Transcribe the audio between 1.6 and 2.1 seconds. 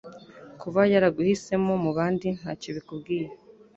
mu